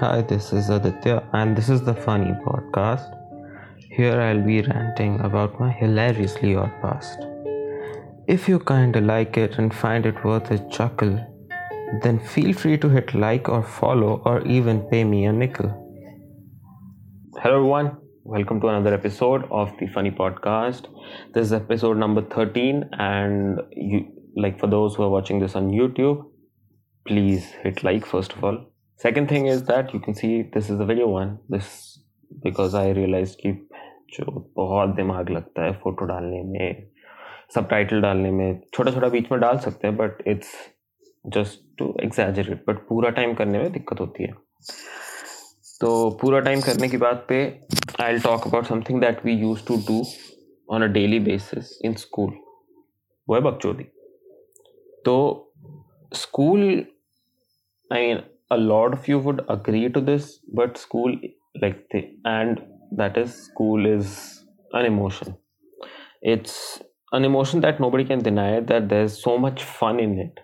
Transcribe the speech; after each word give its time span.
Hi, 0.00 0.22
this 0.22 0.52
is 0.52 0.70
Aditya, 0.70 1.24
and 1.32 1.56
this 1.56 1.68
is 1.68 1.82
the 1.82 1.94
Funny 1.94 2.32
Podcast. 2.46 3.14
Here 3.90 4.20
I'll 4.20 4.42
be 4.42 4.62
ranting 4.62 5.18
about 5.20 5.58
my 5.58 5.72
hilariously 5.72 6.54
odd 6.54 6.70
past. 6.80 7.18
If 8.28 8.48
you 8.48 8.60
kinda 8.60 9.00
like 9.00 9.36
it 9.36 9.58
and 9.58 9.74
find 9.74 10.06
it 10.06 10.24
worth 10.24 10.50
a 10.50 10.58
chuckle, 10.68 11.18
then 12.02 12.18
feel 12.18 12.52
free 12.52 12.78
to 12.78 12.88
hit 12.88 13.14
like 13.14 13.48
or 13.48 13.62
follow 13.62 14.22
or 14.24 14.40
even 14.42 14.82
pay 14.82 15.04
me 15.04 15.24
a 15.24 15.32
nickel. 15.32 15.70
Hello, 17.42 17.56
everyone. 17.56 17.96
Welcome 18.24 18.60
to 18.60 18.68
another 18.68 18.94
episode 18.94 19.44
of 19.50 19.72
the 19.80 19.86
Funny 19.88 20.10
Podcast. 20.10 20.88
This 21.34 21.46
is 21.46 21.52
episode 21.52 21.96
number 21.96 22.22
13, 22.22 22.90
and 22.92 23.60
you 23.72 24.06
like 24.36 24.60
for 24.60 24.66
those 24.66 24.94
who 24.94 25.02
are 25.02 25.10
watching 25.10 25.40
this 25.40 25.56
on 25.56 25.70
YouTube, 25.70 26.24
please 27.08 27.46
hit 27.62 27.82
like 27.82 28.06
first 28.06 28.34
of 28.34 28.44
all. 28.44 28.58
Second 29.00 29.28
thing 29.28 29.46
is 29.46 29.62
that 29.64 29.94
you 29.94 30.00
can 30.00 30.14
see 30.14 30.42
this 30.54 30.70
is 30.70 30.78
the 30.78 30.84
video 30.84 31.08
one. 31.08 31.38
This, 31.48 31.98
because 32.42 32.74
I 32.74 32.90
realized 32.92 33.40
कि 33.40 33.52
जो 34.12 34.24
बहुत 34.56 34.94
दिमाग 34.96 35.30
लगता 35.30 35.64
है 35.64 35.72
photo 35.80 36.04
डालने 36.06 36.42
में 36.42 36.88
सब 37.54 37.68
title 37.68 38.00
डालने 38.00 38.30
में 38.30 38.60
छोटा 38.74 38.92
छोटा 38.92 39.08
बीच 39.08 39.30
में 39.32 39.40
डाल 39.40 39.58
सकते 39.58 39.86
हैं 39.88 39.96
but 39.96 40.22
it's 40.28 40.52
just 41.24 41.60
to 41.78 41.94
exaggerate 42.02 42.64
but 42.68 42.78
पूरा 42.88 43.10
टाइम 43.18 43.34
करने 43.34 43.58
में 43.58 43.72
दिक्कत 43.72 44.00
होती 44.00 44.24
है 44.24 44.32
तो 45.80 45.88
पूरा 46.20 46.40
टाइम 46.40 46.60
करने 46.60 46.88
की 46.88 46.96
बात 46.96 47.24
पे 47.28 47.40
I 48.00 48.12
will 48.12 48.20
talk 48.22 48.46
about 48.46 48.66
something 48.66 49.00
that 49.00 49.24
we 49.24 49.32
use 49.32 49.66
to 49.66 49.76
do 49.88 50.02
on 50.74 50.82
a 50.82 50.86
daily 50.92 51.18
basis 51.28 51.78
in 51.84 51.94
school 52.04 52.32
वो 53.28 53.34
है 53.34 53.40
बकचोदी 53.40 53.84
तो 55.04 55.16
school 56.12 56.84
I 57.93 58.07
mean 58.07 58.23
a 58.53 58.57
lot 58.61 58.95
of 58.95 59.07
you 59.09 59.19
would 59.25 59.39
agree 59.53 59.85
to 59.93 60.01
this 60.07 60.25
but 60.57 60.77
school 60.77 61.13
like 61.61 61.77
the, 61.91 62.01
and 62.31 62.59
that 62.99 63.17
is 63.17 63.35
school 63.45 63.85
is 63.91 64.11
an 64.79 64.85
emotion 64.85 65.35
it's 66.33 66.57
an 67.11 67.25
emotion 67.29 67.61
that 67.61 67.79
nobody 67.79 68.05
can 68.05 68.19
deny 68.27 68.59
that 68.71 68.89
there's 68.89 69.15
so 69.23 69.37
much 69.45 69.63
fun 69.79 70.01
in 70.07 70.17
it 70.25 70.43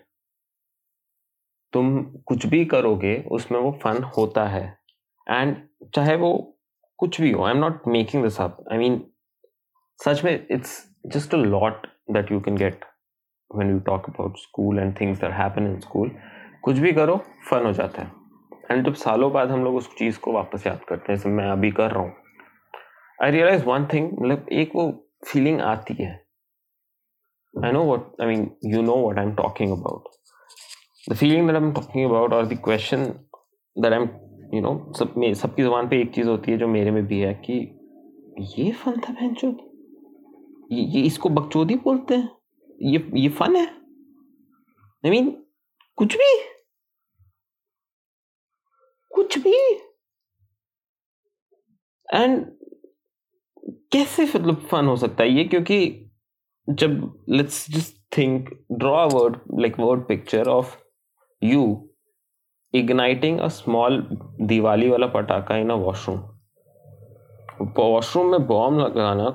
तुम 1.72 2.00
कुछ 2.26 2.46
भी 2.52 2.64
करोगे 2.66 3.14
उसमें 3.32 3.58
वो 3.60 3.70
fun 3.82 4.02
होता 4.16 4.46
है 4.48 4.64
and 5.30 5.56
चाहे 5.94 6.16
वो 6.22 6.30
कुछ 6.98 7.20
भी 7.20 7.30
हो 7.30 7.44
I 7.44 7.52
am 7.52 7.58
not 7.58 7.86
making 7.88 8.22
this 8.22 8.40
up 8.40 8.56
I 8.72 8.78
mean 8.78 9.00
सच 10.04 10.24
में 10.24 10.32
it's 10.32 10.72
just 11.14 11.34
a 11.34 11.38
lot 11.38 11.86
that 12.16 12.32
you 12.32 12.40
can 12.46 12.56
get 12.64 12.84
when 13.58 13.70
you 13.70 13.78
talk 13.86 14.04
about 14.10 14.36
school 14.40 14.76
and 14.80 14.96
things 14.98 15.22
that 15.22 15.32
happen 15.36 15.64
in 15.68 15.78
school 15.84 16.10
कुछ 16.65 16.77
भी 16.77 16.91
करो 16.93 17.15
फन 17.49 17.65
हो 17.65 17.71
जाता 17.71 18.01
है। 18.01 18.11
एंड 18.71 18.85
जब 18.85 18.93
सालों 18.93 19.31
बाद 19.31 19.51
हम 19.51 19.63
लोग 19.63 19.75
उस 19.75 19.89
चीज़ 19.97 20.19
को 20.19 20.31
वापस 20.31 20.67
याद 20.67 20.83
करते 20.83 21.11
हैं 21.11 21.17
जैसे 21.17 21.29
मैं 21.29 21.49
अभी 21.49 21.71
कर 21.71 21.91
रहा 21.91 22.03
हूँ 22.03 22.13
आई 23.23 23.31
रियलाइज़ 23.31 23.65
वन 23.65 23.85
थिंग 23.85 24.11
मतलब 24.13 24.45
एक 24.51 24.71
वो 24.75 24.91
फीलिंग 25.27 25.61
आती 25.61 25.93
है। 25.93 26.11
I 27.55 27.71
know 27.71 27.83
what 27.93 28.21
I 28.21 28.27
mean 28.27 28.49
you 28.65 28.81
know 28.81 28.95
what 29.07 29.19
I 29.19 29.25
am 29.25 29.35
talking 29.35 29.71
about 29.71 30.03
the 31.09 31.15
feeling 31.15 31.47
that 31.47 31.55
I 31.55 31.61
am 31.61 31.71
talking 31.73 32.05
about 32.05 32.33
और 32.33 32.47
the 32.47 32.57
question 32.63 33.05
that 33.77 33.93
I 33.93 33.99
am 33.99 34.09
you 34.53 34.61
know 34.61 34.93
सब 34.93 35.13
में 35.17 35.33
सबकी 35.33 35.63
ज़ुबान 35.63 35.89
पे 35.89 36.01
एक 36.01 36.13
चीज़ 36.15 36.27
होती 36.27 36.51
है 36.51 36.57
जो 36.57 36.67
मेरे 36.67 36.91
में 36.91 37.05
भी 37.07 37.19
है 37.19 37.33
कि 37.33 37.53
ये 38.39 38.71
फन 38.71 38.99
था 38.99 39.13
बहन 39.13 39.35
ये, 40.71 40.81
ये 40.81 41.01
इसको 41.01 41.29
बकचोदी 41.29 41.75
बोलते 41.75 42.15
हैं। 42.15 42.29
ये 42.81 43.11
ये 43.13 43.29
फन 43.29 43.55
है। 43.55 43.65
आई 43.65 45.07
I 45.07 45.09
मीन 45.09 45.25
mean, 45.25 45.37
कुछ 45.97 46.15
भी। 46.15 46.54
कुछ 49.15 49.37
भी। 49.37 49.57
एंड 52.09 52.45
कैसे 53.91 54.23
मतलब 54.23 54.67
फन 54.71 54.85
हो 54.85 54.95
सकता 54.97 55.23
है 55.23 55.29
ये? 55.29 55.43
क्योंकि 55.43 56.11
जब 56.67 57.25
let's 57.29 57.65
just 57.71 57.95
think 58.17 58.49
draw 58.71 58.95
a 58.97 59.13
word 59.13 59.37
like 59.61 59.79
word 59.79 60.07
picture 60.07 60.47
of 60.49 60.75
you 61.41 61.65
igniting 62.73 63.39
a 63.39 63.47
small 63.47 64.01
Diwali 64.41 64.89
वाला 64.89 65.07
पटाखा 65.07 65.57
इन 65.57 65.69
अ 65.69 65.75
वॉशरूम 65.75 66.19
वॉशरूम 67.77 68.31
में 68.31 68.45
बॉम्ब 68.47 68.79
लगाना 68.79 69.29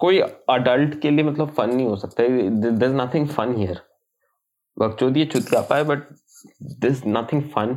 कोई 0.00 0.18
अडल्ट 0.50 1.00
के 1.00 1.10
लिए 1.10 1.24
मतलब 1.24 1.50
फन 1.54 1.74
नहीं 1.74 1.86
हो 1.86 1.96
सकता 1.96 2.22
इज़ 2.22 2.94
नथिंग 2.94 3.28
फन 3.28 3.54
हियर 3.56 3.80
बकचोदी 4.76 5.24
चुतकापा 5.24 5.76
है 5.76 5.84
but 5.84 6.08
this 6.80 7.02
nothing 7.06 7.42
fun 7.50 7.76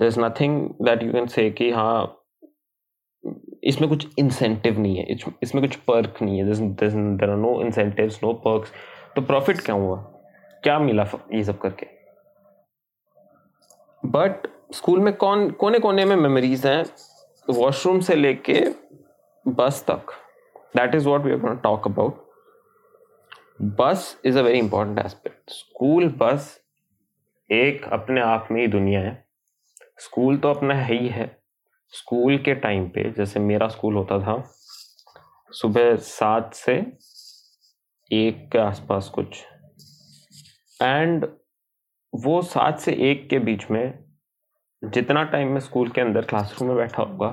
there 0.00 0.06
is 0.06 0.20
nothing 0.20 0.60
that 0.82 1.02
you 1.02 1.12
can 1.12 1.26
say 1.26 1.50
कि 1.50 1.70
हाँ 1.70 2.22
इसमें 3.64 3.88
कुछ 3.88 4.06
इंसेंटिव 4.18 4.78
नहीं 4.80 4.96
है। 4.96 5.16
इसमें 5.42 5.62
कुछ 5.64 5.76
पर्क 5.76 6.18
नहीं 6.22 6.38
है। 6.38 6.52
There 6.52 7.30
are 7.30 7.36
no 7.36 7.60
no 8.24 8.32
perks 8.32 8.72
तो 9.16 9.22
प्रॉफिट 9.22 9.60
क्या 9.60 9.74
हुआ? 9.74 9.96
क्या 10.62 10.78
मिला 10.78 11.06
ये 11.34 11.42
सब 11.44 11.58
करके? 11.58 11.86
बट 14.02 14.46
स्कूल 14.74 15.00
में 15.00 15.12
कौन 15.16 15.50
कोने 15.50 15.78
कोने 15.78 16.04
में 16.04 16.16
मेमोरीज 16.16 16.66
हैं? 16.66 16.84
वॉशरूम 17.48 18.00
से 18.00 18.14
लेके 18.14 18.60
बस 19.46 19.84
तक। 19.90 20.12
That 20.76 20.94
is 20.94 21.08
what 21.08 21.24
we 21.24 21.36
talk 21.62 21.88
about 21.88 22.24
bus 23.78 24.20
is 24.24 24.38
a 24.38 24.42
very 24.42 24.58
important 24.58 24.98
aspect 24.98 25.50
school 25.50 26.08
bus 26.18 26.58
एक 27.50 27.84
अपने 27.92 28.20
आप 28.20 28.48
में 28.50 28.60
ही 28.60 28.66
दुनिया 28.66 29.00
है। 29.00 29.25
स्कूल 29.98 30.36
तो 30.36 30.48
अपना 30.48 30.74
है 30.74 30.94
ही 30.94 31.08
है। 31.08 31.26
स्कूल 31.92 32.36
के 32.38 32.54
टाइम 32.56 32.88
पे 32.88 33.10
जैसे 33.12 33.40
मेरा 33.40 33.68
स्कूल 33.68 33.94
होता 33.94 34.18
था, 34.18 34.42
सुबह 35.52 35.94
सात 35.96 36.54
से 36.54 36.74
एक 38.10 38.48
के 38.52 38.58
आसपास 38.58 39.08
कुछ। 39.08 39.42
एंड 40.80 41.26
वो 42.12 42.40
सात 42.44 42.78
से 42.80 42.92
एक 43.10 43.28
के 43.30 43.38
बीच 43.40 43.70
में 43.70 44.04
जितना 44.82 45.22
टाइम 45.24 45.52
मैं 45.52 45.60
स्कूल 45.60 45.88
के 45.88 46.00
अंदर 46.00 46.24
क्लासरूम 46.24 46.68
में 46.68 46.76
बैठा 46.78 47.02
होगा 47.02 47.28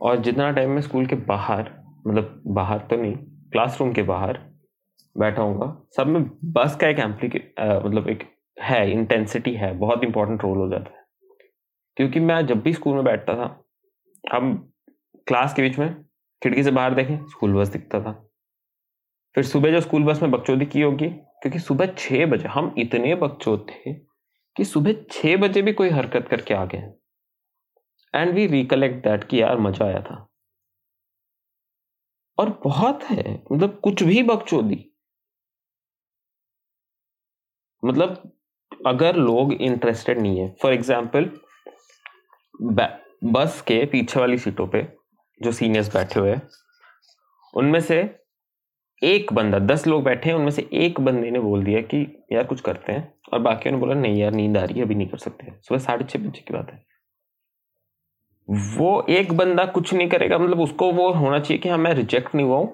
और 0.00 0.20
जितना 0.22 0.50
टाइम 0.50 0.70
मैं 0.70 0.80
स्कूल 0.82 1.06
के 1.06 1.16
बाहर 1.26 1.70
मतलब 2.06 2.42
बाहर 2.48 2.78
तो 2.80 2.96
नहीं, 2.96 3.16
क्लासरूम 3.52 3.92
के 3.92 4.02
बाहर 4.04 4.38
बैठा 5.16 5.42
हूँ 5.42 5.88
सब 5.96 6.06
में 6.06 6.22
बस 6.52 6.76
का 6.76 6.88
एक 6.88 6.98
एम्पली 6.98 7.28
मतलब 7.58 8.08
एक 8.08 8.28
है 8.56 8.90
इंटेंसिटी 8.92 9.54
है, 9.54 9.72
बहुत 9.74 10.04
इंपॉर्टेंट 10.04 10.42
रोल 10.42 10.58
हो 10.58 10.68
जाता 10.68 10.90
है। 10.90 11.04
क्योंकि 11.96 12.20
मैं 12.20 12.46
जब 12.46 12.60
भी 12.62 12.72
स्कूल 12.72 12.94
में 12.94 13.04
बैठता 13.04 13.34
था, 13.34 13.64
हम 14.24 14.54
क्लास 15.26 15.54
के 15.54 15.62
बीच 15.62 15.78
में 15.78 15.94
खिड़की 16.42 16.62
से 16.62 16.70
बाहर 16.70 16.94
देखें, 16.94 17.26
स्कूल 17.26 17.54
बस 17.54 17.68
दिखता 17.68 18.00
था। 18.00 18.12
फिर 19.34 19.44
सुबह 19.44 19.70
जो 19.70 19.80
स्कूल 19.80 20.04
बस 20.04 20.22
में 20.22 20.30
बकचोदी 20.30 20.66
की 20.66 20.80
होगी, 20.80 21.08
क्योंकि 21.08 21.58
सुबह 21.58 21.94
छः 21.98 22.26
बजे, 22.26 22.48
हम 22.48 22.74
इतने 22.78 23.14
बकचोद 23.14 23.66
थे 23.70 23.92
कि 24.56 24.64
सुबह 24.64 24.94
छः 25.10 25.36
बजे 25.36 25.62
भी 25.62 25.72
कोई 25.72 25.88
हरकत 25.88 26.28
करके 26.28 26.54
आ 26.54 26.64
गए। 26.64 26.92
एंड 28.14 28.32
वी 28.34 28.46
रिकलेक्ट 28.46 29.02
दैट 29.04 29.24
कि 29.24 29.40
यार 29.42 29.58
मज़ा 29.58 29.86
आया 29.86 30.00
था। 30.00 30.26
और 32.38 32.50
बहुत 32.64 33.04
है 33.04 33.34
मतलब 33.52 33.78
कुछ 33.84 34.02
भी 34.02 34.22
बकचोदी। 34.22 34.84
मतलब 37.82 38.32
अगर 38.86 39.16
लोग 39.16 39.52
इंटरेस्टेड 39.52 40.18
नहीं 40.18 40.38
है 40.40 40.54
फॉर 40.62 40.72
एग्ज़ाम्पल 40.72 41.30
बस 43.24 43.60
के 43.60 43.86
पीछे 43.86 44.20
वाली 44.20 44.38
सीटों 44.38 44.66
पे 44.66 44.88
जो 45.42 45.52
सीनियर्स 45.52 45.94
बैठे 45.94 46.20
हुए 46.20 46.30
हैं, 46.30 46.42
उनमें 47.54 47.80
से 47.80 48.16
एक 49.02 49.32
बंदा, 49.32 49.58
दस 49.58 49.86
लोग 49.86 50.04
बैठे 50.04 50.30
हैं, 50.30 50.36
उनमें 50.36 50.50
से 50.50 50.68
एक 50.72 51.00
बंदे 51.00 51.30
ने 51.30 51.40
बोल 51.40 51.64
दिया 51.64 51.80
कि, 51.80 52.26
यार, 52.32 52.44
कुछ 52.44 52.60
करते 52.60 52.92
हैं। 52.92 53.14
और 53.32 53.38
बाकी 53.38 53.70
ने 53.70 53.76
बोला, 53.76 53.94
नहीं 53.94 54.16
यार, 54.16 54.32
नींद 54.32 54.56
आ 54.56 54.64
रही 54.64 54.78
है, 54.78 54.84
अभी 54.84 54.94
नहीं 54.94 55.08
कर 55.08 55.18
सकते 55.18 55.52
सुबह 55.62 55.78
साढ़े 55.78 56.04
छः 56.04 56.18
बजे 56.18 56.44
की 56.48 56.54
बात 56.54 56.72
है। 56.72 56.86
वो 58.50 59.06
एक 59.08 59.32
बंदा 59.32 59.64
कुछ 59.64 59.94
नहीं 59.94 60.08
करेगा 60.08 60.38
मतलब 60.38 60.60
उसको 60.60 60.92
वो 60.92 61.12
होना 61.12 61.38
चाहिए 61.38 61.58
कि 61.58 61.68
हाँ 61.68 61.78
मैं 61.78 61.94
रिजेक्ट 61.94 62.34
नहीं 62.34 62.46
हुआ 62.46 62.68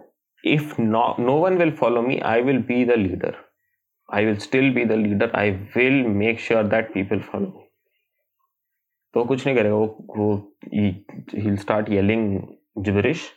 if 0.44 0.80
no 0.82 1.32
one 1.32 1.58
will 1.58 1.70
follow 1.70 2.02
me 2.02 2.18
I 2.18 2.42
will 2.42 2.58
be 2.58 2.84
the 2.84 2.90
leader 2.90 3.34
I 4.14 4.24
will 4.24 4.36
still 4.36 4.74
be 4.74 4.84
the 4.84 4.92
leader 4.92 5.32
I 5.34 5.50
will 5.50 6.06
make 6.06 6.40
sure 6.40 6.64
that 6.64 6.94
people 6.94 7.20
follow 7.20 7.46
me 7.46 7.71
तो 9.14 9.24
कुछ 9.24 9.46
नहीं 9.46 9.56
करेगा, 9.56 9.74
वो 9.74 9.86
वो 10.16 10.34
ही 10.66 11.56
स्टार्ट 11.56 11.88
येलिंग 11.90 12.40
जिबरिश 12.78 13.30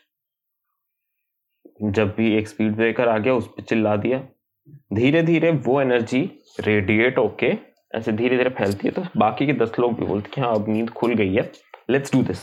जब 1.86 2.14
भी 2.18 2.34
एक 2.36 2.48
स्पीड 2.48 2.76
ब्रेकर 2.76 3.08
आ 3.08 3.18
गया, 3.18 3.34
उस 3.34 3.48
पर 3.48 3.64
चिल्ला 3.64 3.96
दिया। 3.98 4.20
धीरे 4.94 5.22
धीरे 5.24 5.52
वो 5.66 5.80
एनर्जी 5.82 6.22
रेडिएट 6.60 7.18
होके 7.18 7.48
ऐसे 7.98 8.12
धीरे 8.12 8.38
धीरे 8.38 8.50
फैलती 8.52 8.88
है 8.88 8.94
तो 8.94 9.02
बाकी 9.18 9.46
के 9.46 9.54
दस 9.56 9.72
लोग 9.80 9.94
भी 10.00 10.06
बोलते 10.06 10.42
हैं 10.42 10.48
हाँ 10.48 10.56
अब 10.56 10.70
नींद 10.70 10.90
खुल 10.92 11.14
गई 11.16 11.34
है 11.36 11.52
लेट्स 11.90 12.14
डू 12.14 12.22
दिस 12.24 12.40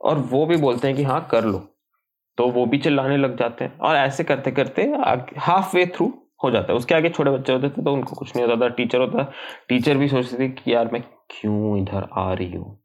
और 0.00 0.18
वो 0.30 0.44
भी 0.46 0.56
बोलते 0.56 0.88
हैं 0.88 0.96
कि 0.96 1.02
हाँ 1.02 1.26
कर 1.30 1.44
लो। 1.44 1.58
तो 2.38 2.46
वो 2.52 2.64
भी 2.66 2.78
चिल्लाने 2.78 3.16
लग 3.16 3.36
जाते 3.38 3.64
हैं, 3.64 3.78
और 3.78 3.96
ऐसे 3.96 4.24
करते 4.24 4.50
करते 4.52 4.82
हाफ़ 5.38 5.76
वे 5.76 5.86
थ्रू 5.96 6.06
हो 6.44 6.50
जाता 6.50 6.72
है। 6.72 6.78
उसके 6.78 6.94
आगे 6.94 7.10
छोटे 7.10 7.30
बच्चे 7.30 7.52
होते 7.52 7.68
थे 7.70 7.82
तो 7.84 7.92
उनको 7.92 8.16
कुछ 8.16 8.34
नहीं 8.36 8.46
होता 8.46 8.60
था 8.62 8.68
टीचर 8.74 9.00
होता 9.00 9.30
टीचर 9.68 9.96
भी 9.98 10.08
सोचते 10.08 10.38
थे 10.38 10.48
कि 10.50 10.72
यार, 10.74 10.90
मैं 10.92 11.02
क्यों 11.30 11.78
इधर 11.78 12.08
आ 12.12 12.32
रही 12.32 12.52
हूँ? 12.54 12.78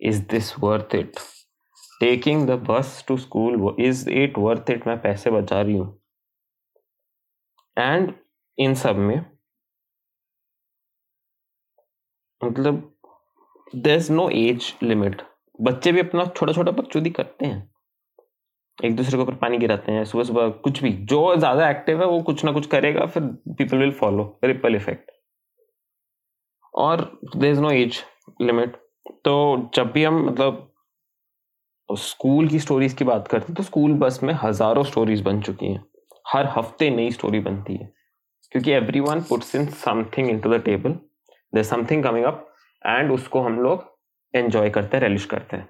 Is 0.00 0.22
this 0.30 0.52
worth 0.60 0.94
it 0.94 1.18
taking 2.00 2.46
the 2.48 2.58
bus 2.68 3.04
to 3.08 3.16
school 3.18 3.74
is 3.80 4.08
it 4.10 4.38
worth 4.38 4.70
it 4.70 4.86
मैं 4.86 5.00
पैसे 5.02 5.30
बचा 5.30 5.60
रही 5.62 5.76
हूँ। 5.76 5.98
एंड 7.76 8.12
इन 8.58 8.74
सब 8.74 8.96
में 8.96 9.24
मतलब 12.40 12.82
there 13.74 13.96
is 13.96 14.12
no 14.12 14.28
age 14.30 14.72
limit 14.82 15.22
बच्चे 15.58 15.92
भी 15.92 16.00
अपना 16.00 16.24
छोटा 16.26 16.52
छोटा 16.52 16.70
बकचोदी 16.72 17.10
करते 17.10 17.46
हैं। 17.46 17.70
एक 18.78 18.96
दूसरे 18.96 19.16
के 19.16 19.22
ऊपर 19.22 19.34
पानी 19.34 19.58
गिराते 19.58 19.92
हैं 19.92 20.04
सुबह 20.04 20.24
सुबह 20.24 20.48
कुछ 20.64 20.82
भी, 20.82 20.92
जो 20.92 21.36
ज़्यादा 21.36 21.70
एक्टिव 21.70 22.00
है, 22.00 22.06
वो 22.06 22.20
कुछ 22.22 22.44
ना 22.44 22.52
कुछ 22.52 22.66
करेगा, 22.66 23.06
फिर 23.06 23.22
people 23.22 23.78
will 23.78 23.92
follow 23.92 24.38
ripple 24.44 24.74
effect 24.76 25.10
और 26.78 27.00
there 27.36 27.50
is 27.52 27.60
no 27.60 27.70
age 27.72 28.02
limit 28.40 28.76
तो 29.24 29.70
जब 29.74 29.90
भी 29.92 30.04
हम 30.04 30.24
मतलब 30.26 30.64
स्कूल 31.88 32.48
की 32.48 32.58
स्टोरीज 32.60 32.92
की 32.92 33.04
बात 33.04 33.28
करते 33.28 33.46
हैं 33.48 33.54
तो 33.54 33.62
स्कूल 33.62 33.92
बस 33.98 34.22
में 34.22 34.32
हज़ारों 34.42 34.82
स्टोरीज 34.84 35.20
बन 35.22 35.40
चुकी 35.42 35.66
हैं। 35.66 35.84
हर 36.26 36.46
हफ़्ते 36.56 36.90
नई 36.90 37.10
स्टोरी 37.10 37.40
बनती 37.40 37.76
है। 37.76 37.90
क्योंकि 38.52 38.72
everyone 39.00 39.20
puts 39.20 39.54
in 39.54 39.66
something 39.76 40.28
into 40.40 40.50
the 40.50 40.60
table 40.64 40.90
there 41.52 41.62
something 41.64 42.02
coming 42.04 42.24
up 42.24 42.44
and 42.84 43.12
उसको 43.12 43.40
हम 43.42 43.58
लोग 43.60 43.84
एंजॉय 44.34 44.70
करते 44.70 44.96
हैं 44.96 45.02
रेलिश 45.04 45.24
करते 45.24 45.56
हैं। 45.56 45.68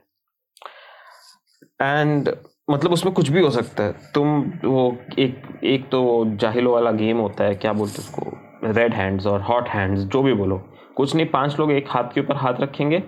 एंड 1.80 2.28
मतलब 2.70 2.92
उसमें 2.92 3.12
कुछ 3.14 3.28
भी 3.28 3.40
हो 3.40 3.50
सकता 3.50 3.82
है। 3.82 3.92
तुम 4.14 4.40
वो 4.64 4.96
एक 5.18 5.42
एक 5.64 5.88
तो 5.90 6.24
जाहिलो 6.36 6.72
वाला 6.72 6.90
गेम 6.92 7.18
होता 7.18 7.44
है, 7.44 7.54
क्या 7.54 7.72
बोलते 7.72 7.98
उसको? 7.98 8.32
रेड 8.64 8.94
हैंड्स 8.94 9.26
और 9.26 9.42
हॉट 9.42 9.68
हैंड्स 9.68 10.02
जो 10.02 10.22
भी 10.22 10.32
बोलो। 10.34 10.58
कुछ 10.98 11.14
नहीं, 11.14 11.26
पाँच 11.26 11.58
लोग 11.58 11.70
एक 11.72 11.88
हाथ 11.88 12.12
के 12.14 12.20
ऊपर 12.20 12.36
हाथ 12.36 12.60
रखेंगे 12.60 12.98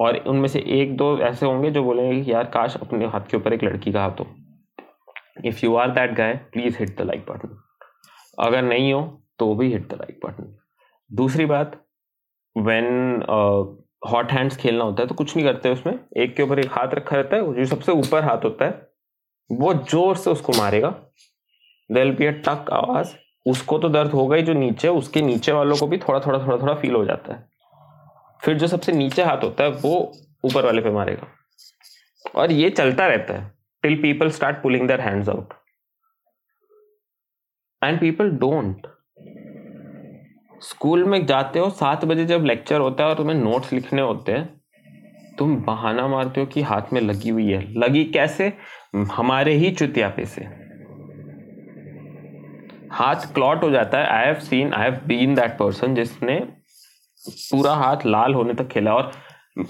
और 0.00 0.16
उनमें 0.26 0.48
से 0.48 0.60
एक 0.76 0.96
दो 0.96 1.16
ऐसे 1.20 1.46
होंगे 1.46 1.70
जो 1.70 1.82
बोलेंगे 1.84 2.22
कि 2.22 2.32
यार 2.32 2.44
काश 2.50 2.76
अपने 2.76 3.06
हाथ 3.06 3.26
के 3.30 3.36
ऊपर 3.36 3.52
एक 3.52 3.64
लड़की 3.64 3.92
का 3.92 4.02
हाथ 4.02 4.20
हो। 4.20 4.26
If 5.46 5.64
you 5.64 5.74
are 5.76 5.90
that 5.90 6.14
guy 6.14 6.34
please 6.52 6.78
hit 6.78 6.96
the 6.98 7.02
like 7.02 7.24
button 7.30 7.56
अगर 8.38 8.62
नहीं 8.62 8.92
हो 8.92 9.02
तो 9.38 9.54
भी 9.54 9.72
हिट 9.72 9.88
द 9.88 9.98
लाइक 10.00 10.20
बटन 10.24 10.54
दूसरी 11.10 11.46
बात 11.46 11.80
वेन 12.56 13.22
हॉट 14.10 14.32
हैंड्स 14.32 14.56
खेलना 14.56 14.84
होता 14.84 15.02
है 15.02 15.08
तो 15.08 15.14
कुछ 15.14 15.36
नहीं 15.36 15.46
करते 15.46 15.70
उसमें। 15.70 15.98
एक 16.16 16.34
के 16.36 16.42
ऊपर 16.42 16.58
एक 16.58 16.70
हाथ 16.70 16.94
रखा 16.94 17.16
रहता 17.16 17.36
है, 17.36 17.54
जो 17.54 17.64
सबसे 17.66 17.92
ऊपर 17.92 18.24
हाथ 18.24 18.44
होता 18.44 18.64
है, 18.64 18.88
वो 19.50 19.74
ज़ोर 19.74 20.16
से 20.16 20.30
उसको 20.30 20.52
मारेगा। 20.52 20.88
देल 21.90 22.14
बी 22.16 22.26
अ 22.26 22.30
टक 22.46 22.70
आवाज़। 22.72 23.14
उसको 23.46 23.78
तो 23.78 23.88
दर्द 23.88 24.10
होगा 24.10 24.36
ही 24.36 24.42
जो 24.42 24.52
नीचे, 24.52 24.88
उसके 24.88 25.22
नीचे 25.22 25.52
वालों 25.52 25.76
को 25.76 25.86
भी 25.86 25.98
थोड़ा 25.98 26.20
थोड़ा 26.20 26.38
थोड़ा 26.46 26.56
थोड़ा 26.56 26.74
फील 26.74 26.94
हो 26.94 27.04
जाता 27.04 27.34
है। 27.34 27.48
फिर 28.44 28.58
जो 28.58 28.66
सबसे 28.66 28.92
नीचे 28.92 29.22
हाथ 29.22 29.44
होता 29.44 29.64
है, 29.64 29.70
वो 29.70 30.12
ऊपर 30.44 30.64
वाले 30.64 30.82
पे 30.82 30.90
मारेगा। 30.90 31.26
और 32.36 32.52
ये 32.52 32.70
चलता 32.70 33.06
रहता 33.06 33.34
है 33.34 33.52
till 33.82 34.02
people 34.02 34.30
start 34.30 34.62
pulling 34.62 34.86
their 34.88 35.00
hands 35.00 35.28
out 35.28 35.54
and 37.84 38.00
people 38.00 38.30
don't 38.30 38.86
school 40.62 41.04
में 41.04 41.26
जाते 41.26 41.58
हो, 41.58 41.70
सात 41.70 42.04
बजे 42.04 42.24
जब 42.24 42.44
लेक्चर 42.44 42.80
होता 42.80 43.04
है 43.04 43.10
और 43.10 43.16
तुम्हें 43.16 43.36
नोट्स 43.36 43.72
लिखने 43.72 44.02
होते 44.02 44.32
हैं, 44.32 44.62
तुम 45.38 45.56
बहाना 45.56 46.06
मारते 46.08 46.40
हो 46.40 46.46
कि 46.46 46.62
हाथ 46.62 46.92
में 46.92 47.00
लगी 47.00 47.28
हुई 47.28 47.46
है। 47.46 47.78
लगी 47.78 48.04
कैसे? 48.04 48.52
हमारे 48.96 49.54
ही 49.54 49.70
चुतियापे 49.70 50.24
से। 50.24 50.61
हाथ 53.02 53.32
क्लॉट 53.34 53.62
हो 53.62 53.70
जाता 53.70 53.98
है। 53.98 54.06
I 54.08 54.26
have 54.26 54.40
seen 54.40 54.72
I 54.72 54.82
have 54.82 55.00
been 55.06 55.34
that 55.34 55.56
person 55.58 55.94
जिसने 55.94 56.38
पूरा 57.22 57.74
हाथ 57.74 58.06
लाल 58.06 58.34
होने 58.34 58.54
तक 58.54 58.68
खेला। 58.68 58.94
और 58.94 59.12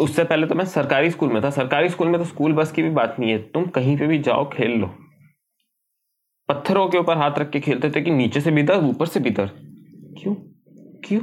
उससे 0.00 0.24
पहले 0.24 0.46
तो 0.46 0.54
मैं 0.54 0.64
सरकारी 0.64 1.10
स्कूल 1.10 1.32
में 1.32 1.42
था। 1.42 1.50
सरकारी 1.50 1.88
स्कूल 1.88 2.08
में 2.08 2.18
तो 2.20 2.24
स्कूल 2.24 2.52
बस 2.52 2.72
की 2.72 2.82
भी 2.82 2.90
बात 2.90 3.16
नहीं 3.20 3.30
है। 3.30 3.38
तुम 3.44 3.66
कहीं 3.68 3.96
पे 3.98 4.06
भी 4.06 4.18
जाओ 4.18 4.48
खेल 4.50 4.78
लो। 4.80 4.86
पत्थरों 6.48 6.88
के 6.88 6.98
ऊपर 6.98 7.16
हाथ 7.16 7.38
रख 7.38 7.50
के 7.50 7.60
खेलते 7.60 7.90
थे 7.90 8.00
कि 8.00 8.10
नीचे 8.10 8.40
से 8.40 8.50
भीतर 8.50 8.84
ऊपर 8.84 9.06
से 9.06 9.20
भीतर। 9.20 9.50
क्यों? 10.18 10.34
क्यों? 11.04 11.20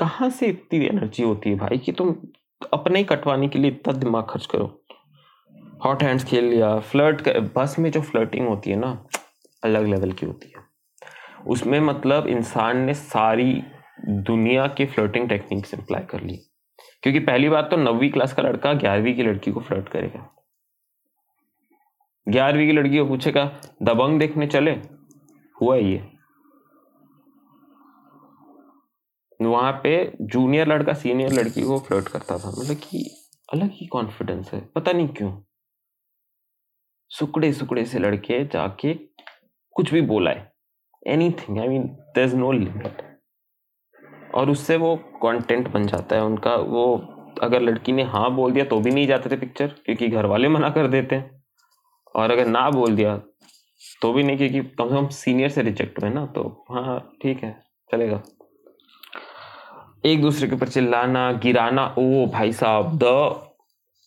कहाँ 0.00 0.28
से 0.30 0.46
इतनी 0.46 0.84
एनर्जी 0.86 1.22
होती 1.22 1.50
है 1.50 1.56
भाई 1.56 1.78
कि 1.78 1.92
तुम 1.92 2.14
अपने 2.72 2.98
ही 2.98 3.04
कटवाने 3.04 3.48
के 3.48 3.58
लिए 3.58 3.70
इतना 3.70 3.92
दिमाग 3.94 4.26
खर्च 4.30 4.46
करो? 4.46 4.66
हॉट 5.84 6.02
हैंड्स 6.02 6.24
खेल 6.24 6.44
लिया 6.44 6.78
फ्लर्ट 6.80 7.20
कर, 7.20 7.40
बस 7.56 7.76
में 7.78 7.90
जो 7.90 8.00
फ्लर्टिंग 8.02 8.48
होती 8.48 8.70
है 8.70 8.76
ना 8.76 8.92
अलग 9.64 9.86
लेवल 9.86 10.12
की 10.12 10.26
होती 10.26 10.52
है। 10.56 10.68
उसमें 11.46 11.80
मतलब 11.80 12.26
इंसान 12.26 12.76
ने 12.76 12.94
सारी 12.94 13.62
दुनिया 14.08 14.66
की 14.66 14.86
फ्लर्टिंग 14.86 15.28
टेक्निक्स 15.28 15.74
अप्लाई 15.74 16.02
कर 16.02 16.20
ली। 16.20 16.36
क्योंकि 17.02 17.20
पहली 17.20 17.48
बात 17.48 17.70
तो 17.70 17.76
नवीं 17.76 18.10
क्लास 18.10 18.32
का 18.32 18.42
लड़का 18.42 18.72
ग्यारहवीं 18.72 19.14
की 19.14 19.22
लड़की 19.22 19.52
को 19.52 19.60
फ्लर्ट 19.60 19.88
करेगा। 19.88 20.34
ग्यारहवीं 22.28 22.66
की 22.66 22.72
लड़की 22.72 22.98
को 22.98 23.04
पूछेगा, 23.04 23.60
दबंग 23.82 24.18
देखने 24.18 24.46
चले? 24.46 24.70
हुआ 25.62 25.76
ये? 25.76 26.12
वहाँ 29.42 29.72
पे 29.82 30.12
जूनियर 30.20 30.68
लड़का 30.68 30.92
सीनियर 30.92 31.32
लड़की 31.32 31.62
को 31.62 31.78
फ्लर्ट 31.78 32.08
करता 32.08 32.38
था। 32.38 32.50
मतलब 32.50 32.76
कि 32.76 33.26
अलग 33.52 33.70
ही 33.72 33.86
कॉन्फिडेंस 33.86 34.52
है। 34.52 34.60
पता 34.60 34.92
नहीं 34.92 35.08
क्यों। 35.08 35.42
सुकड़े 37.08 37.52
सुकड़े 37.52 37.84
से 37.84 37.98
लड़के 37.98 38.44
जाके 38.44 38.94
कुछ 39.78 39.92
भी 39.92 40.00
बोला 40.02 40.30
है। 40.30 40.50
Anything 41.32 41.58
I 41.58 41.68
mean 41.68 41.82
there 42.16 42.22
is 42.22 42.34
no 42.36 42.50
limit 42.52 43.02
और 44.34 44.50
उससे 44.50 44.76
वो 44.76 44.94
कंटेंट 45.22 45.68
बन 45.72 45.86
जाता 45.86 46.16
है, 46.16 46.22
उनका 46.22 46.54
वो, 46.54 46.96
अगर 47.42 47.60
लड़की 47.60 47.92
ने 47.92 48.02
हाँ 48.04 48.30
बोल 48.34 48.52
दिया 48.52 48.64
तो 48.64 48.80
भी 48.80 48.90
नहीं 48.90 49.06
जाते 49.06 49.30
थे 49.30 49.36
पिक्चर 49.36 49.74
क्योंकि 49.84 50.08
घर 50.08 50.26
वाले 50.26 50.48
मना 50.48 50.70
कर 50.70 50.86
देते 50.88 51.16
हैं। 51.16 51.42
और 52.14 52.30
अगर 52.30 52.46
ना 52.46 52.68
बोल 52.70 52.96
दिया 52.96 53.16
तो 54.02 54.12
भी 54.12 54.22
नहीं, 54.22 54.36
क्योंकि 54.36 54.60
कम 54.60 54.88
से 54.88 54.94
कम 54.94 55.08
सीनियर 55.14 55.48
से 55.48 55.62
रिजेक्ट 55.62 56.02
हुए 56.02 56.10
ना 56.10 56.26
तो 56.26 56.42
हाँ 56.70 56.98
ठीक 57.22 57.42
है, 57.44 57.52
चलेगा। 57.90 58.22
एक 60.04 60.20
दूसरे 60.22 60.48
के 60.48 60.54
ऊपर 60.54 60.68
चिल्लाना, 60.68 61.30
गिराना, 61.34 61.86
ओ 61.98 62.26
भाई 62.32 62.52
साहब 62.54 62.98
the 63.02 63.06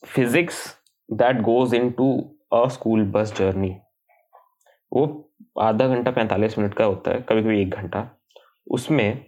physics 0.03 0.65
that 1.09 1.41
goes 1.43 1.73
into 1.91 2.13
a 2.53 2.67
school 2.69 3.03
bus 3.11 3.33
journey 3.37 3.75
वो 4.91 5.07
आधा 5.55 5.87
घंटा 5.87 6.11
पैंतालीस 6.11 6.57
मिनट 6.57 6.73
का 6.73 6.85
होता 6.85 7.11
है 7.11 7.21
कभी 7.21 7.41
कभी 7.41 7.61
एक 7.61 7.69
घंटा। 7.69 8.07
उसमें 8.67 9.25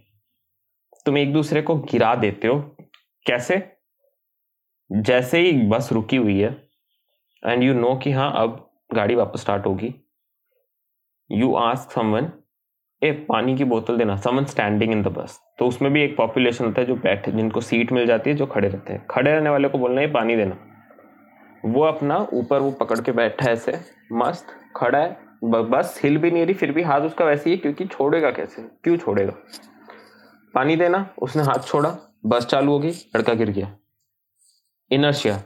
तुम 1.06 1.18
एक 1.18 1.34
दूसरे 1.34 1.62
को 1.62 1.75
गिरा 1.75 2.14
देते 2.16 2.48
हो। 2.48 2.60
कैसे? 3.26 3.62
जैसे 4.92 5.40
ही 5.40 5.52
बस 5.68 5.92
रुकी 5.94 6.16
हुई 6.16 6.40
है 6.40 6.52
एंड 7.44 7.64
यू 7.64 7.74
नो 7.74 7.95
कि 7.95 8.12
हाँ 8.12 8.31
अब 8.36 8.69
गाड़ी 8.94 9.16
वापस 9.16 9.42
स्टार्ट 9.42 9.66
होगी। 9.66 9.94
यू 11.31 11.54
आस्क 11.56 11.92
समवन 11.92 12.31
ए, 13.04 13.12
पानी 13.12 13.56
की 13.57 13.64
बोतल 13.64 13.97
देना। 13.97 14.16
Someone 14.16 14.45
standing 14.45 14.92
in 14.92 15.02
the 15.04 15.07
bus 15.07 15.40
तो 15.59 15.68
उसमें 15.68 15.92
भी 15.94 16.04
एक 16.04 16.16
पॉपुलेशन 16.18 16.66
होता 16.66 16.81
है 16.81 16.88
जो 16.88 16.95
बैठे, 16.95 17.31
जिनको 17.31 17.62
सीट 17.62 17.92
मिल 17.92 18.06
जाती 18.07 18.30
है, 18.30 18.36
जो 18.36 18.45
खड़े 18.45 18.68
रहते 18.68 18.94
हैं। 18.94 19.06
खड़े 19.07 19.31
रहने 19.31 19.50
वाले 19.50 19.69
को 19.69 19.78
बोलना 19.78 20.02
है 20.02 20.12
पानी 20.12 20.36
देना। 20.36 20.57
वो 21.66 21.83
अपना 21.83 22.18
ऊपर 22.33 22.59
वो 22.59 22.71
पकड़ 22.71 23.00
के 23.02 23.12
बैठा 23.12 23.45
है 23.45 23.52
ऐसे, 23.54 23.80
मस्त, 24.12 24.47
खड़ा 24.76 25.00
है। 25.00 25.18
बस 25.44 26.00
हिल 26.04 26.18
भी 26.18 26.31
नहीं 26.31 26.45
रही, 26.45 26.54
फिर 26.54 26.71
भी 26.71 26.81
हाथ 26.83 27.02
उसका 27.02 27.26
वैसे 27.26 27.50
ही 27.50 27.56
है, 27.56 27.62
क्योंकि 27.62 27.85
छोड़ेगा 27.85 28.31
कैसे? 28.31 28.62
क्यों 28.83 28.97
छोड़ेगा? 28.97 29.33
पानी 30.54 30.76
देना, 30.76 31.07
उसने 31.18 31.44
हाथ 31.44 31.68
छोड़ा, 31.68 31.97
बस 32.26 32.45
चालू 32.45 32.71
हो 32.71 32.80
गई, 32.80 32.92
लड़का 33.16 33.33
गिर 33.33 33.50
गया। 33.50 33.76
इनर्शिया 34.92 35.42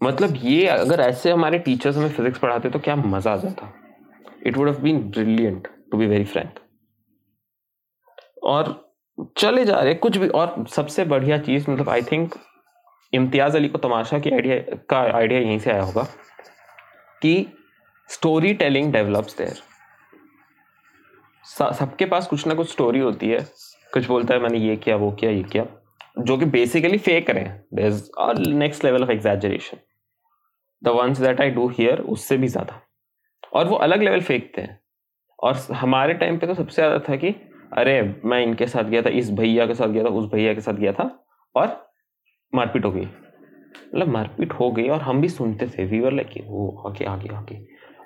मतलब 0.00 0.34
ये 0.36 0.66
अगर 0.66 1.00
ऐसे 1.00 1.30
हमारे 1.30 1.58
टीचर्स 1.58 1.96
हमें 1.96 2.08
फिजिक्स 2.08 2.38
पढ़ाते 2.38 2.70
तो 2.70 2.78
क्या 2.78 2.96
मज़ा 2.96 3.32
आ 3.32 3.36
जाता? 3.36 3.72
It 4.46 4.56
would 4.56 4.68
have 4.68 4.80
been 4.82 5.00
brilliant 5.10 5.68
to 5.90 5.98
be 5.98 6.06
very 6.06 6.24
frank 6.24 6.58
और 8.42 8.78
चले 9.38 9.64
जा 9.64 9.80
रहे, 9.80 9.94
कुछ 9.94 10.16
भी, 10.16 10.28
और 10.28 10.64
सबसे 10.68 11.04
बढ़िया 11.04 11.38
चीज़ 11.38 11.70
मतलब 11.70 11.88
आई 11.88 12.02
थिंक 12.02 12.34
इम्तियाज़ 13.12 13.56
अली 13.56 13.68
को 13.68 13.78
तमाशा 13.78 14.18
की 14.18 14.30
आइडिया 14.30 14.76
का 14.90 15.00
आइडिया 15.16 15.40
यहीं 15.40 15.58
से 15.58 15.70
आया 15.70 15.82
होगा, 15.82 16.02
कि 17.22 17.46
स्टोरी 18.08 18.52
टेलिंग 18.54 18.92
डेवलप्स 18.92 19.36
देयर 19.38 19.60
सबके 21.44 22.04
पास 22.06 22.26
कुछ 22.26 22.46
ना 22.46 22.54
कुछ 22.54 22.70
स्टोरी 22.70 22.98
होती 22.98 23.28
है। 23.28 23.38
कुछ 23.92 24.06
बोलता 24.06 24.34
है, 24.34 24.40
मैंने 24.40 24.58
ये 24.58 24.76
किया, 24.76 24.96
वो 24.96 25.10
किया, 25.12 25.30
ये 25.30 25.42
किया। 25.42 25.64
जो 26.18 26.36
कि 26.38 26.44
बेसिकली 26.46 26.98
फेक 26.98 27.30
रहे 27.30 27.44
हैं 27.44 28.54
next 28.54 28.84
level 28.84 29.02
of 29.02 29.10
exaggeration 29.10 29.78
the 30.82 30.88
ones 30.88 31.18
that 31.18 31.40
I 31.40 31.50
do 31.50 31.68
here 31.68 32.00
उससे 32.00 32.36
भी 32.36 32.48
ज़्यादा। 32.48 32.80
और 33.52 33.66
वो 33.68 33.76
अलग 33.78 34.02
लेवल 34.02 34.20
फेंकते 34.20 34.62
हैं 34.62 34.78
और 35.38 35.56
हमारे 35.72 36.14
टाइम 36.14 36.38
पे 36.38 36.46
तो 36.46 36.54
सबसे 36.54 36.74
ज़्यादा 36.74 36.98
था 37.08 37.16
कि, 37.16 37.34
अरे, 37.72 38.20
मैं 38.24 38.42
इनके 38.42 38.66
साथ 38.66 38.84
गया 38.84 39.02
था, 39.02 39.10
इस 39.10 39.30
भैया 39.30 39.66
के 39.66 39.74
साथ 39.74 39.88
गया 39.88 40.04
था, 40.04 40.08
उस 40.08 40.30
भैया 40.32 40.54
के 40.54 40.60
साथ 40.60 40.74
गया 40.74 40.92
था। 40.92 41.10
और 41.54 41.76
मारपीट 42.52 42.84
हो 42.84 42.90
गई। 42.90 43.04
मतलब 43.04 44.08
मारपीट 44.08 44.52
हो 44.52 44.70
गई 44.70 44.88
और 44.88 45.00
हम 45.02 45.20
भी 45.20 45.28
सुनते 45.28 45.66
थे 45.68 45.84
वीवर 45.84 46.12
लाइक 46.12 46.42
वो 46.46 46.68
आगे 46.88 47.04
आगे 47.04 47.34
आगे। 47.34 47.54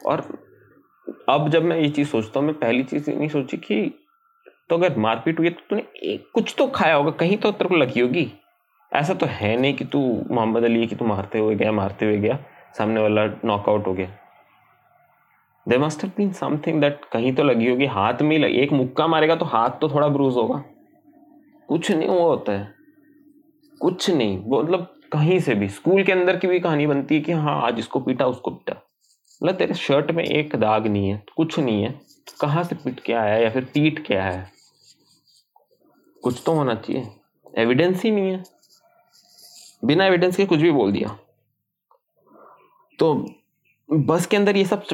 और 0.07 0.21
अब 1.29 1.49
जब 1.49 1.65
मैं 1.65 1.79
ये 1.79 1.89
चीज़ 1.89 2.09
सोचता 2.09 2.41
हूँ, 2.41 2.47
मैं 2.47 2.59
पहली 2.59 2.83
चीज़ 2.83 3.11
नहीं 3.11 3.29
सोची 3.29 3.57
कि 3.57 4.03
तो 4.71 4.77
अगर 4.77 4.97
मारपीट 4.99 5.39
हुई 5.39 5.47
है 5.47 5.53
तो 5.53 5.61
तूने 5.71 5.83
एक, 6.05 6.31
कुछ 6.35 6.55
तो 6.59 6.67
खाया 6.67 6.95
होगा, 6.95 7.11
कहीं 7.11 7.37
तो 7.37 7.51
तेरे 7.53 7.69
को 7.69 7.77
लगी 7.77 8.01
होगी। 8.01 8.31
ऐसा 8.93 9.15
तो 9.15 9.27
है 9.27 9.57
नहीं 9.57 9.75
कि 9.75 9.85
तू 9.85 10.01
मोहम्मद 10.31 10.65
अली 10.65 10.81
है 10.81 10.87
कि 10.87 10.97
तू 10.97 11.05
मारते 11.05 11.39
हुए 11.39 11.55
गया, 11.55 11.73
मारते 11.73 12.07
हुए 12.07 12.19
गया, 12.19 12.39
सामने 12.79 13.01
वाला 13.01 13.25
नॉकआउट 13.45 13.87
हो 13.87 13.93
गया। 13.95 14.09
They 15.67 15.79
must 15.79 16.03
have 16.05 16.13
been 16.17 16.33
something 16.33 16.81
that 16.81 17.05
कहीं 17.13 17.35
तो 17.35 17.45
लगी 17.45 17.71
होगी, 17.71 17.87
हाथ 17.87 18.23
में 18.23 18.39
लगी, 18.39 18.55
एक 18.55 18.73
मुक्का 18.73 19.07
मारेगा 19.07 19.37
तो 19.37 19.45
हाथ 19.45 19.71
तो 19.71 19.89
थोड़ा 19.89 20.09
ब्रूज 20.09 20.35
होगा। 20.35 20.63
कुछ 21.69 21.91
नहीं 21.91 22.09
वो 22.09 22.29
होता 22.29 22.53
है। 22.53 22.75
कुछ 23.81 24.11
नहीं 24.11 24.39
मतलब 24.49 24.87
कहीं 25.13 25.39
से 25.41 25.55
भी, 25.55 25.69
स्कूल 25.69 26.03
के 26.03 26.13
अंदर 26.13 26.37
की 26.37 26.47
भी 26.47 26.61
कहानी 26.61 26.87
बनती 26.87 27.15
है 27.15 27.21
कि 27.21 27.33
हाँ 27.33 27.61
आज 27.63 27.79
इसको 27.79 28.01
पीटा, 28.01 28.27
उसको 28.27 28.51
पीटा। 28.51 28.83
मतलब 29.43 29.55
तेरे 29.55 29.75
शर्ट 29.75 30.11
में 30.11 30.25
एक 30.25 30.57
दाग 30.57 30.87
नहीं 30.87 31.09
है, 31.09 31.23
कुछ 31.37 31.59
नहीं 31.59 31.83
है। 31.83 32.01
कहाँ 32.41 32.63
से 32.65 32.75
पीट 32.75 33.01
के 33.01 33.13
आया 33.13 33.37
या 33.37 33.51
फिर 33.51 33.65
पीट 33.65 34.07
के 34.07 34.15
आया 34.15 34.31
है? 34.31 34.51
कुछ 36.23 36.43
तो 36.47 36.53
होना 36.53 36.75
चाहिए। 36.75 37.09
एविडेंस 37.59 38.03
ही 38.03 38.11
नहीं 38.11 38.31
है। 38.31 38.43
बिना 39.85 40.07
एविडेंस 40.07 40.37
के 40.37 40.45
कुछ 40.47 40.61
भी 40.61 40.71
बोल 40.71 40.93
दिया। 40.93 41.19
तो 42.99 43.15
बस 43.89 44.27
के 44.27 44.37
अंदर 44.37 44.57
ये 44.57 44.65
सब 44.65 44.85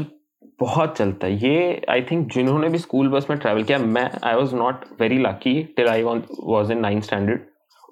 बहुत 0.60 0.96
चलता 0.96 1.26
है। 1.26 1.36
ये 1.38 1.80
आई 1.90 2.02
थिंक 2.02 2.32
जिन्होंने 2.32 2.68
भी 2.68 2.78
स्कूल 2.78 3.08
बस 3.08 3.26
में 3.30 3.38
ट्रैवल 3.38 3.62
किया, 3.64 3.78
मैं 3.78 4.10
I 4.24 4.34
was 4.34 4.54
not 4.54 4.84
very 5.00 5.18
lucky 5.18 5.62
till 5.76 5.88
I 5.88 6.02
was 6.02 6.72
in 6.72 6.78
ninth 6.78 7.04
standard 7.04 7.40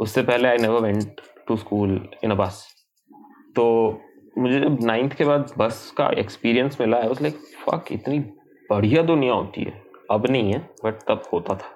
उससे 0.00 0.23
पहले 0.23 0.49
I 0.49 0.57
never 0.57 0.80
went 0.83 1.21
to 1.49 1.57
school 1.57 2.09
in 2.25 2.30
a 2.30 2.35
bus 2.35 2.64
तो 3.57 3.64
मुझे 4.40 4.61
जब 4.61 4.78
नाइन्थ 4.82 5.14
के 5.14 5.25
बाद 5.25 5.52
बस 5.59 5.92
का 5.97 6.09
एक्सपीरियंस 6.18 6.80
मिला 6.80 6.99
है 6.99 7.09
वॉज़ 7.09 7.23
लाइक 7.23 7.35
फक 7.61 7.92
इतनी 7.92 8.18
बढ़िया 8.70 9.02
दुनिया 9.02 9.32
होती 9.32 9.62
है। 9.62 9.82
अब 10.11 10.26
नहीं 10.26 10.52
है 10.52 10.59
बट 10.85 11.02
तब 11.09 11.23
होता 11.32 11.54
था। 11.54 11.75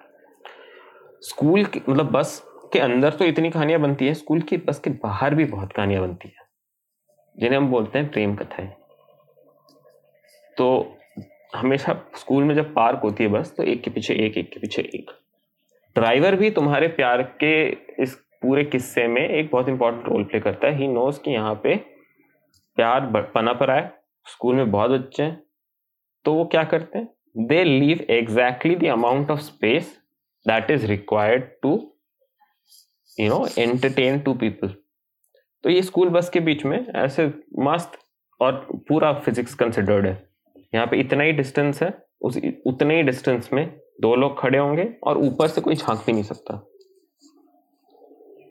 स्कूल 1.23 1.61
मतलब 1.61 2.11
बस 2.13 2.43
के 2.73 2.79
अंदर 2.81 3.11
तो 3.11 3.25
इतनी 3.25 3.51
कहानियाँ 3.51 3.81
बनती 3.81 4.07
है 4.07 4.15
स्कूल 4.15 4.41
की 4.43 4.57
बस 4.59 4.79
के 4.79 4.91
बाहर 5.03 5.35
भी 5.35 5.45
बहुत 5.47 5.73
कहानियाँ 5.73 6.03
बनती 6.03 6.29
है, 6.29 6.47
जिन्हें 7.37 7.59
हम 7.59 7.71
बोलते 7.71 7.99
हैं 7.99 8.11
प्रेम 8.11 8.35
कथाएँ। 8.37 8.73
तो 10.57 10.97
हमेशा 11.55 12.01
स्कूल 12.17 12.45
में 12.45 12.55
जब 12.55 12.75
पार्क 12.75 13.01
होती 13.05 13.25
है 13.25 13.31
बस 13.31 13.55
तो 13.57 13.63
एक 13.63 13.83
के 13.83 13.91
पीछे 13.91 14.15
एक 14.17 14.37
एक 14.39 14.53
के 14.53 14.61
पीछे 14.61 14.83
एक। 14.85 15.11
ड्राइवर 15.97 16.37
भी 16.37 16.51
तुम्हारे 16.51 16.89
प्यार 16.91 17.23
के 17.41 17.55
इस 18.03 18.15
पूरे 18.43 18.65
किस्से 18.65 19.07
में 19.09 19.23
एक 19.23 19.51
बहुत 19.53 19.69
इंपॉर्टेंट 19.69 20.07
रोल 20.07 20.25
प्ले 20.25 20.41
करता 20.41 20.67
है। 20.67 20.79
ही 20.79 20.89
नोज़ 20.89 21.21
कि 21.21 21.31
यहाँ 21.31 21.61
पे 21.65 21.75
प्यार 22.77 23.31
पना 23.35 23.53
पर 23.53 23.71
आए, 23.71 23.91
स्कूल 24.27 24.57
में 24.57 24.71
बहुत 24.71 24.91
बच्चे 24.91 25.23
हैं 25.23 25.43
तो 26.25 26.35
वो 26.35 26.45
क्या 26.45 26.65
करते 26.65 26.99
हैं? 26.99 27.09
They 27.37 27.65
leave 27.65 28.07
exactly 28.11 28.75
the 28.77 28.85
amount 28.93 29.31
of 29.31 29.41
space 29.41 29.97
that 30.47 30.71
is 30.71 30.87
required 30.87 31.45
to 31.63 31.73
you 33.19 33.29
know 33.29 33.47
entertain 33.59 34.19
to 34.21 34.35
people 34.35 34.75
तो 35.65 35.71
ये 35.71 35.83
स्कूल 35.83 36.09
बस 36.09 36.29
के 36.31 36.41
बीच 36.41 36.65
में 36.65 36.79
ऐसे 36.87 37.27
मस्त 37.59 37.99
और 38.41 38.67
पूरा 38.89 39.13
फिजिक्स 39.15 39.55
कंसिडर्ड 39.55 40.07
है। 40.07 40.13
यहाँ 40.75 40.87
पे 40.87 40.97
इतना 41.01 41.25
ही 41.25 41.33
डिस्टेंस 41.33 41.83
है, 41.83 41.93
उस, 42.23 42.39
उतने 42.67 42.97
ही 42.97 43.03
डिस्टेंस 43.03 43.49
में 43.53 43.67
दो 44.01 44.15
लोग 44.17 44.39
खड़े 44.41 44.59
होंगे 44.59 44.89
और 45.05 45.19
ऊपर 45.19 45.49
से 45.49 45.61
कोई 45.61 45.75
झाँक 45.75 46.03
भी 46.07 46.13
नहीं 46.13 46.23
सकता। 46.23 46.57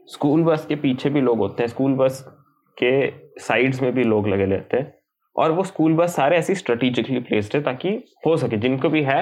स्कूल 0.07 0.43
बस 0.43 0.65
के 0.65 0.75
पीछे 0.75 1.09
भी 1.09 1.21
लोग 1.21 1.37
होते 1.37 1.63
हैं, 1.63 1.67
स्कूल 1.67 1.93
बस 1.93 2.23
के 2.77 2.91
साइड्स 3.41 3.81
में 3.81 3.91
भी 3.93 4.03
लोग 4.03 4.27
लगे 4.27 4.45
रहते 4.45 4.77
हैं। 4.77 4.93
और 5.35 5.51
वो 5.51 5.63
स्कूल 5.63 5.93
बस 5.95 6.15
सारे 6.15 6.37
ऐसी 6.37 6.55
स्ट्रेटेजिकली 6.55 7.19
प्लेस्ड 7.21 7.55
है 7.55 7.61
ताकि 7.63 7.89
हो 8.25 8.35
सके। 8.37 8.57
जिनको 8.57 8.89
भी 8.89 9.01
है, 9.03 9.21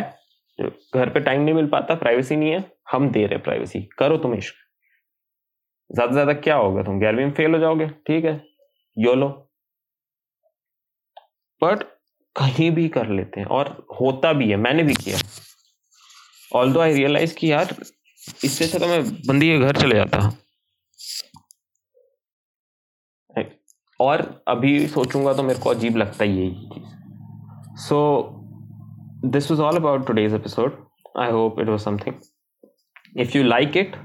घर 0.60 1.10
पे 1.10 1.20
टाइम 1.20 1.42
नहीं 1.42 1.54
मिल 1.56 1.68
पाता 1.68 1.96
प्राइवेसी 1.96 2.36
नहीं 2.36 2.52
है, 2.52 2.64
हम 2.92 3.10
दे 3.12 3.26
रहे 3.26 3.40
प्राइवेसी 3.40 3.82
करो 4.00 4.18
तुम 4.18 4.34
इश्क। 4.36 4.56
ज़्यादा 5.90 6.12
ज़्यादा 6.12 6.34
क्या 6.34 6.56
होगा 6.56 6.84
तुम? 6.84 7.00
ग्यारहवीं 7.00 7.26
में 7.26 7.32
फेल 7.34 7.54
हो 7.54 7.60
जाओगे। 7.60 7.88
ठीक 8.08 8.26
है। 8.26 8.42
योलो 8.98 9.28
बट 11.62 11.84
कहीं 12.36 12.70
भी 12.72 12.88
कर 12.90 13.08
लेते 13.10 13.40
हैं। 13.40 13.48
और 13.48 13.68
होता 14.02 14.34
भी 14.34 14.50
है। 14.50 14.56
मैंने 14.58 14.84
भी 14.84 14.94
किया। 14.96 15.18
ऑल 16.52 16.72
दो 16.74 16.80
आई 16.80 16.94
रियलाइज़ 16.94 17.36
कि 17.36 17.52
यार, 17.52 17.76
इससे 18.44 18.66
अच्छा 18.66 18.80
तो 18.80 18.88
मैं 18.88 19.04
बंदी 19.28 19.50
के 19.50 19.60
घर 19.60 19.78
चले 19.78 19.96
जाता। 19.96 20.20
और 24.02 24.22
अभी 24.48 24.88
सोचूँगा 24.88 25.34
तो 25.34 25.44
मेरे 25.44 25.60
को 25.60 25.70
अजीब 25.70 25.98
लगता 25.98 26.24
ही 26.24 26.38
यही 26.38 26.70
चीज़। 26.70 27.80
So 27.80 27.98
this 29.26 29.50
was 29.52 29.62
all 29.62 29.76
about 29.78 30.06
today's 30.08 30.34
episode 30.34 30.78
I 31.20 31.32
hope 31.32 31.60
it 31.60 31.70
was 31.70 31.82
something 31.82 32.16
if 33.20 33.38
you 33.38 33.44
like 33.44 33.78
it 33.78 33.96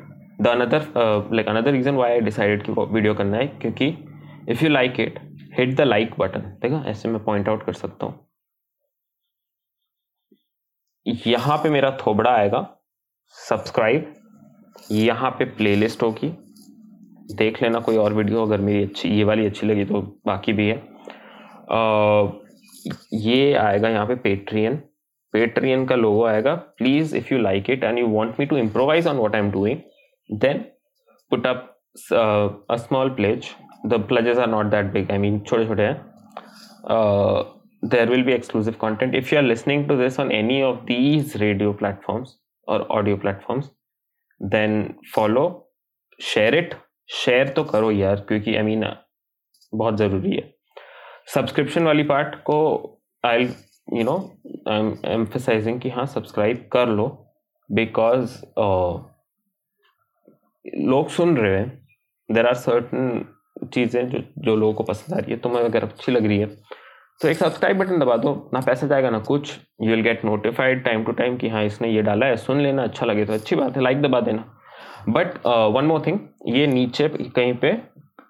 the 0.41 0.47
another 0.49 0.87
like 1.33 1.49
another 1.49 1.73
reason 1.73 1.95
why 1.95 2.11
I 2.11 2.21
decided 2.21 2.63
कि 2.65 2.73
वीडियो 2.73 3.15
करना 3.15 3.37
है, 3.37 3.47
क्योंकि 3.49 3.87
if 4.49 4.65
you 4.65 4.71
like 4.71 5.01
it 5.01 5.19
hit 5.59 5.75
the 5.77 5.81
like 5.81 6.15
button 6.19 6.51
ठीक 6.63 6.73
है? 6.73 6.85
ऐसे 6.91 7.09
मैं 7.09 7.23
point 7.25 7.49
out 7.49 7.65
कर 7.67 7.73
सकता 7.75 8.07
हूँ। 8.07 8.25
यहाँ 11.27 11.57
पे 11.59 11.71
मेरा 11.71 11.91
थोबड़ा 11.97 12.31
आएगा। 12.31 12.67
सब्सक्राइब 13.35 14.15
यहाँ 14.93 15.31
पे 15.39 15.45
प्लेलिस्ट 15.57 16.03
होगी। 16.03 16.29
देख 17.35 17.63
लेना 17.63 17.81
कोई 17.81 17.97
और 17.97 18.13
वीडियो 18.15 18.43
अगर 18.47 18.61
मेरी 18.61 18.83
अच्छी 18.85 19.09
ये 19.09 19.25
वाली 19.25 19.47
अच्छी 19.47 19.67
लगी 19.67 19.85
तो 19.85 20.01
बाकी 20.27 20.53
भी 20.53 20.69
है। 20.69 20.77
आ, 21.71 22.29
ये 23.13 23.53
आएगा 23.55 23.89
यहाँ 23.89 24.07
पे 24.07 24.15
पेट्रियन 24.25 24.77
पेट्रियन 25.33 25.85
का 25.87 25.95
लोगो 25.95 26.25
आएगा। 26.27 26.55
Please 26.55 27.17
if 27.17 27.33
you 27.35 27.41
like 27.41 27.71
it 27.71 27.85
and 27.85 27.99
you 27.99 28.09
want 28.09 28.41
me 28.41 28.47
to 28.47 28.57
improvise 28.57 29.07
on 29.07 29.17
what 29.17 29.35
I 29.35 29.41
am 29.41 29.51
doing 29.53 30.39
then 30.41 30.59
put 31.31 31.47
up 31.47 31.73
a 32.71 32.77
small 32.77 33.11
pledge 33.17 33.51
the 33.87 34.05
pledges 34.09 34.39
are 34.39 34.49
not 34.51 34.67
that 34.71 34.93
big 34.93 35.11
I 35.13 35.19
mean 35.19 35.41
छोटे 35.41 35.67
छोटे 35.67 35.83
हैं। 35.83 35.95
there 37.93 38.07
will 38.11 38.23
be 38.27 38.33
exclusive 38.35 38.77
content. 38.83 39.15
If 39.19 39.31
you 39.31 39.39
are 39.39 39.47
listening 39.47 39.83
to 39.89 39.97
this 39.97 40.17
on 40.23 40.31
any 40.37 40.55
of 40.69 40.79
these 40.87 41.35
radio 41.41 41.73
platforms 41.81 42.31
or 42.69 42.79
audio 42.99 43.19
platforms 43.25 43.67
then 44.41 44.73
follow 45.15 45.43
share 46.19 46.55
it 46.61 46.75
share 47.09 47.49
तो 47.49 47.65
करो 47.65 47.91
यार 47.91 48.21
क्योंकि 48.29 48.57
I 48.57 48.63
mean 48.63 48.85
बहुत 49.73 49.97
ज़रूरी 49.97 50.37
है। 50.37 50.53
सब्सक्रिप्शन 51.35 51.85
वाली 51.85 52.03
पार्ट 52.05 52.35
को 52.45 52.59
I 53.25 53.45
you 53.93 54.05
know 54.05 54.17
I 54.69 54.79
am 54.79 54.95
emphasizing 55.07 55.81
कि 55.81 55.91
हाँ 55.91 56.07
सब्सक्राइब 56.07 56.69
कर 56.73 56.89
लो 56.89 57.07
बिकॉज़ 57.71 58.37
uh, 58.61 59.01
लोग 60.65 61.09
सुन 61.11 61.37
रहे 61.37 61.59
हैं। 61.59 61.69
देर 62.29 62.47
आर 62.47 62.55
सर्टन 62.57 63.69
चीज़ें 63.75 64.09
जो 64.09 64.19
जो 64.39 64.57
लोगों 64.57 64.73
को 64.75 64.85
पसंद 64.85 65.17
आ 65.17 65.21
रही 65.21 65.33
है 65.33 65.39
तुम्हें 65.41 65.63
अगर 65.65 65.85
अच्छी 65.85 66.13
लग 66.13 66.27
रही 66.27 66.39
है 66.39 66.47
तो 67.21 67.29
एक 67.29 67.37
सब्सक्राइब 67.37 67.79
बटन 67.79 67.99
दबा 67.99 68.17
दो 68.17 68.33
ना 68.55 68.61
पैसा 68.61 68.87
जाएगा 68.87 69.11
ना 69.11 69.19
कुछ। 69.29 69.53
You 69.83 69.91
will 69.91 70.01
get 70.03 70.25
notified 70.25 70.85
time 70.85 71.05
to 71.05 71.13
time 71.13 71.37
कि 71.37 71.49
हाँ 71.49 71.63
इसने 71.65 71.89
ये 71.89 72.03
डाला 72.03 72.27
है 72.27 72.37
सुन 72.37 72.61
लेना 72.61 72.83
अच्छा 72.83 73.07
लगे 73.07 73.25
तो 73.25 73.33
अच्छी 73.33 73.57
बात 73.57 73.77
है 73.77 73.83
लाइक 73.83 74.03
दबा 74.03 74.21
देना। 74.21 74.53
बट 75.09 75.47
वन 75.47 75.85
मोर 75.85 76.03
थिंग 76.07 76.19
ये 76.49 76.67
नीचे 76.67 77.09
कहीं 77.09 77.55
पे, 77.55 77.71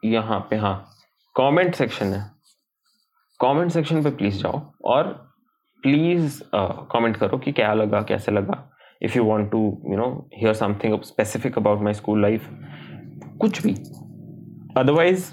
यहाँ 0.04 0.40
पे 0.50 0.56
हाँ. 0.56 0.76
कमेंट 1.36 1.74
सेक्शन 1.74 2.12
है. 2.12 2.20
कमेंट 3.40 3.70
सेक्शन 3.70 4.02
पे 4.02 4.10
प्लीज़ 4.10 4.42
जाओ 4.42 4.60
और 4.84 5.12
प्लीज़ 5.84 6.40
कमेंट 6.92 7.16
करो 7.16 7.38
कि 7.38 7.52
क्या 7.52 7.72
लगा, 7.74 8.00
कैसे 8.02 8.32
लगा. 8.32 8.62
If 9.02 9.16
you 9.16 9.24
want 9.24 9.50
to 9.50 9.58
you 9.90 9.96
know 9.96 10.08
hear 10.34 10.54
something 10.54 11.00
specific 11.04 11.58
about 11.58 11.80
my 11.82 11.94
school 11.94 12.22
life 12.22 12.48
कुछ 13.40 13.62
भी. 13.62 13.72
Otherwise 14.78 15.32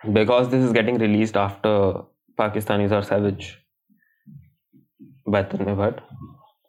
because 0.00 0.50
this 0.50 0.64
is 0.64 0.72
getting 0.72 0.98
release 1.00 1.38
after 1.38 2.60
savage 2.60 3.50
बेहतर 5.28 5.64
में 5.64 5.76
बट 5.76 6.00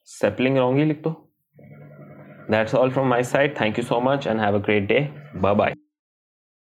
सेपलिंग 0.07 0.57
रॉन्ग 0.57 0.79
ही 0.79 0.85
लिख 0.85 1.01
दो. 1.03 1.22
That's 2.53 2.73
all 2.73 2.89
from 2.91 3.07
my 3.09 3.21
side. 3.23 3.57
Thank 3.57 3.77
you 3.77 3.83
so 3.83 3.99
much 3.99 4.27
and 4.27 4.39
have 4.39 4.53
a 4.53 4.59
great 4.59 4.87
day. 4.87 5.11
Bye 5.33 5.55
bye. 5.55 5.82